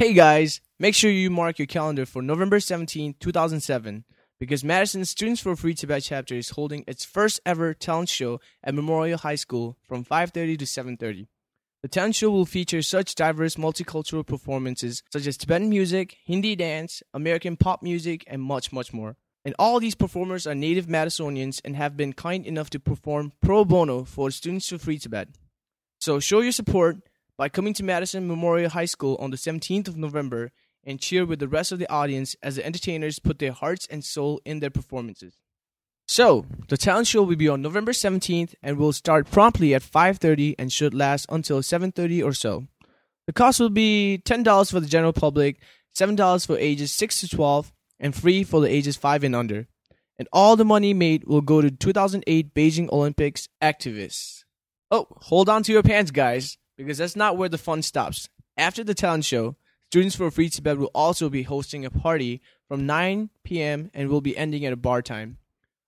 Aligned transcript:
Hey 0.00 0.14
guys, 0.14 0.62
make 0.78 0.94
sure 0.94 1.10
you 1.10 1.28
mark 1.28 1.58
your 1.58 1.66
calendar 1.66 2.06
for 2.06 2.22
November 2.22 2.58
17, 2.58 3.16
2007, 3.20 4.06
because 4.38 4.64
Madison 4.64 5.04
Students 5.04 5.42
for 5.42 5.54
Free 5.54 5.74
Tibet 5.74 6.02
chapter 6.04 6.34
is 6.34 6.48
holding 6.48 6.84
its 6.86 7.04
first 7.04 7.38
ever 7.44 7.74
talent 7.74 8.08
show 8.08 8.40
at 8.64 8.72
Memorial 8.72 9.18
High 9.18 9.34
School 9.34 9.76
from 9.86 10.02
5:30 10.02 10.56
to 10.56 10.64
7:30. 10.64 11.28
The 11.82 11.88
talent 11.88 12.14
show 12.14 12.30
will 12.30 12.46
feature 12.46 12.80
such 12.80 13.14
diverse 13.14 13.56
multicultural 13.56 14.26
performances 14.26 15.02
such 15.12 15.26
as 15.26 15.36
Tibetan 15.36 15.68
music, 15.68 16.16
Hindi 16.24 16.56
dance, 16.56 17.02
American 17.12 17.58
pop 17.58 17.82
music, 17.82 18.24
and 18.26 18.40
much, 18.40 18.72
much 18.72 18.94
more. 18.94 19.18
And 19.44 19.54
all 19.58 19.80
these 19.80 19.94
performers 19.94 20.46
are 20.46 20.54
native 20.54 20.86
Madisonians 20.86 21.60
and 21.62 21.76
have 21.76 21.98
been 21.98 22.14
kind 22.14 22.46
enough 22.46 22.70
to 22.70 22.80
perform 22.80 23.32
pro 23.42 23.66
bono 23.66 24.04
for 24.04 24.30
Students 24.30 24.70
for 24.70 24.78
Free 24.78 24.98
Tibet. 24.98 25.28
So 26.00 26.20
show 26.20 26.40
your 26.40 26.52
support 26.52 27.02
by 27.40 27.48
coming 27.48 27.72
to 27.72 27.82
Madison 27.82 28.28
Memorial 28.28 28.68
High 28.68 28.84
School 28.84 29.16
on 29.18 29.30
the 29.30 29.38
17th 29.38 29.88
of 29.88 29.96
November 29.96 30.52
and 30.84 31.00
cheer 31.00 31.24
with 31.24 31.38
the 31.38 31.48
rest 31.48 31.72
of 31.72 31.78
the 31.78 31.90
audience 31.90 32.36
as 32.42 32.56
the 32.56 32.66
entertainers 32.66 33.18
put 33.18 33.38
their 33.38 33.50
hearts 33.50 33.86
and 33.90 34.04
soul 34.04 34.42
in 34.44 34.60
their 34.60 34.68
performances. 34.68 35.38
So, 36.06 36.44
the 36.68 36.76
talent 36.76 37.06
show 37.06 37.22
will 37.22 37.36
be 37.36 37.48
on 37.48 37.62
November 37.62 37.92
17th 37.92 38.54
and 38.62 38.76
will 38.76 38.92
start 38.92 39.30
promptly 39.30 39.74
at 39.74 39.82
5:30 39.82 40.54
and 40.58 40.70
should 40.70 40.92
last 40.92 41.24
until 41.30 41.62
7:30 41.62 42.22
or 42.22 42.34
so. 42.34 42.66
The 43.26 43.32
cost 43.32 43.58
will 43.58 43.70
be 43.70 44.20
$10 44.22 44.70
for 44.70 44.80
the 44.80 44.92
general 44.94 45.14
public, 45.14 45.62
$7 45.94 46.44
for 46.44 46.58
ages 46.58 46.92
6 46.92 47.22
to 47.22 47.28
12, 47.28 47.72
and 47.98 48.14
free 48.14 48.44
for 48.44 48.60
the 48.60 48.68
ages 48.68 48.98
5 48.98 49.24
and 49.24 49.34
under. 49.34 49.66
And 50.18 50.28
all 50.30 50.56
the 50.56 50.72
money 50.74 50.92
made 50.92 51.24
will 51.24 51.40
go 51.40 51.62
to 51.62 51.70
2008 51.70 52.52
Beijing 52.52 52.92
Olympics 52.92 53.48
activists. 53.62 54.44
Oh, 54.90 55.06
hold 55.30 55.48
on 55.48 55.62
to 55.62 55.72
your 55.72 55.82
pants, 55.82 56.10
guys 56.10 56.58
because 56.84 56.98
that's 56.98 57.16
not 57.16 57.36
where 57.36 57.48
the 57.48 57.58
fun 57.58 57.82
stops. 57.82 58.28
After 58.56 58.82
the 58.82 58.94
talent 58.94 59.24
show, 59.24 59.56
Students 59.90 60.14
for 60.14 60.30
Free 60.30 60.48
Tibet 60.48 60.78
will 60.78 60.92
also 60.94 61.28
be 61.28 61.42
hosting 61.42 61.84
a 61.84 61.90
party 61.90 62.40
from 62.68 62.86
9 62.86 63.28
p.m. 63.42 63.90
and 63.92 64.08
will 64.08 64.20
be 64.20 64.36
ending 64.36 64.64
at 64.64 64.72
a 64.72 64.76
bar 64.76 65.02
time. 65.02 65.38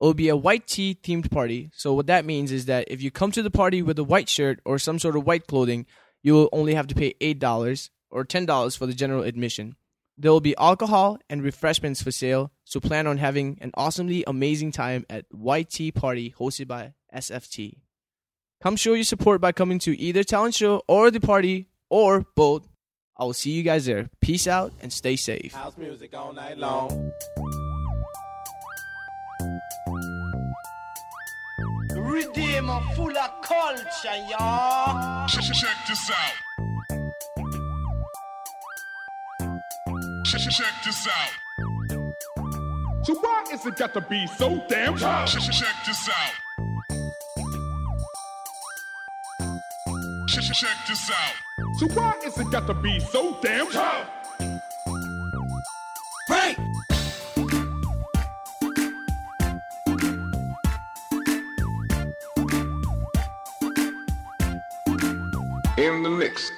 It 0.00 0.04
will 0.04 0.14
be 0.14 0.28
a 0.28 0.34
white 0.34 0.66
tee 0.66 0.98
themed 1.00 1.30
party. 1.30 1.70
So 1.72 1.92
what 1.92 2.08
that 2.08 2.24
means 2.24 2.50
is 2.50 2.66
that 2.66 2.86
if 2.88 3.00
you 3.00 3.12
come 3.12 3.30
to 3.30 3.42
the 3.42 3.52
party 3.52 3.82
with 3.82 3.96
a 4.00 4.02
white 4.02 4.28
shirt 4.28 4.58
or 4.64 4.80
some 4.80 4.98
sort 4.98 5.14
of 5.14 5.24
white 5.24 5.46
clothing, 5.46 5.86
you 6.24 6.34
will 6.34 6.48
only 6.50 6.74
have 6.74 6.88
to 6.88 6.94
pay 6.96 7.14
$8 7.20 7.90
or 8.10 8.24
$10 8.24 8.76
for 8.76 8.86
the 8.86 8.94
general 8.94 9.22
admission. 9.22 9.76
There 10.18 10.32
will 10.32 10.40
be 10.40 10.56
alcohol 10.56 11.20
and 11.30 11.40
refreshments 11.40 12.02
for 12.02 12.10
sale, 12.10 12.50
so 12.64 12.80
plan 12.80 13.06
on 13.06 13.18
having 13.18 13.58
an 13.60 13.70
awesomely 13.74 14.24
amazing 14.26 14.72
time 14.72 15.06
at 15.08 15.26
White 15.30 15.70
Tee 15.70 15.92
Party 15.92 16.34
hosted 16.36 16.66
by 16.66 16.94
SFT. 17.14 17.76
Come 18.64 18.76
show 18.76 18.94
your 18.94 19.04
support 19.04 19.42
by 19.42 19.52
coming 19.52 19.78
to 19.80 19.94
either 20.00 20.24
talent 20.24 20.54
show 20.54 20.82
or 20.88 21.10
the 21.10 21.20
party 21.20 21.66
or 21.90 22.24
both. 22.34 22.66
I 23.14 23.24
will 23.24 23.34
see 23.34 23.50
you 23.50 23.62
guys 23.62 23.84
there. 23.84 24.08
Peace 24.22 24.46
out 24.46 24.72
and 24.80 24.90
stay 24.90 25.16
safe. 25.16 25.52
House 25.52 25.76
music 25.76 26.16
all 26.16 26.32
night 26.32 26.56
long. 26.56 27.12
Redeemer 31.94 32.80
full 32.96 33.14
of 33.14 33.42
culture, 33.42 34.16
y'all. 34.30 35.28
Check, 35.28 35.44
check 35.44 35.76
this 35.86 36.10
out. 36.10 36.32
Check, 40.24 40.40
check 40.40 40.74
this 40.86 41.06
out. 41.06 41.32
So 43.04 43.14
why 43.16 43.44
is 43.52 43.66
it 43.66 43.76
got 43.76 43.92
to 43.92 44.00
be 44.00 44.26
so 44.26 44.64
damn 44.70 44.96
tough? 44.96 45.28
Check, 45.28 45.42
check 45.52 45.74
this 45.86 46.08
out. 46.08 46.43
Check, 50.26 50.44
check 50.44 50.76
this 50.88 51.10
out. 51.10 51.34
So 51.78 51.86
why 51.88 52.14
is 52.24 52.38
it 52.38 52.50
got 52.50 52.66
to 52.66 52.74
be 52.74 52.98
so 52.98 53.36
damn 53.42 53.70
tough? 53.70 54.08
Frank! 56.26 56.58
In 65.76 66.02
the 66.02 66.10
mix. 66.10 66.50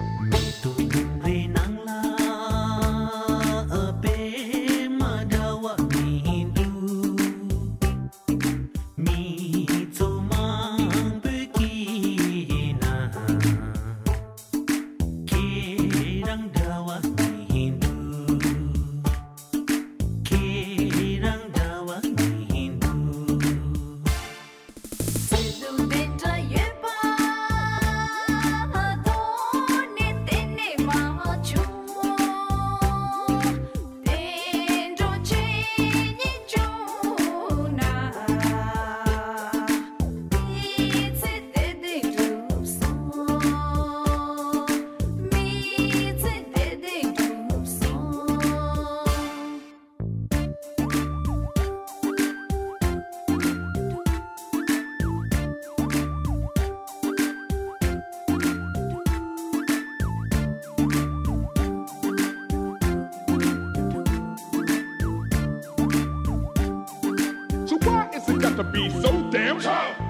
To 68.57 68.65
be 68.65 68.89
so 68.89 69.31
damn 69.31 69.61
tough? 69.61 70.01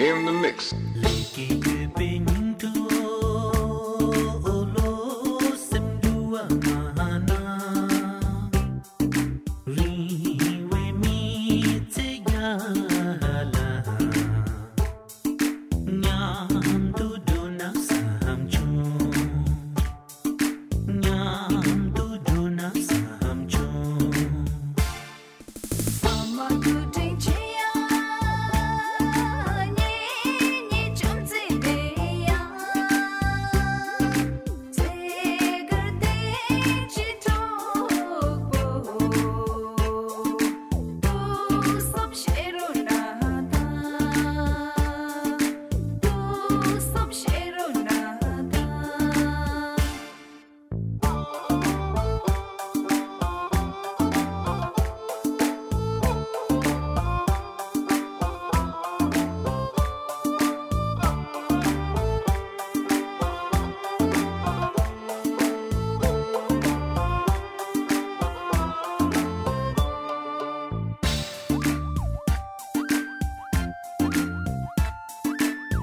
In 0.00 0.24
the 0.24 0.32
mix. 0.32 0.72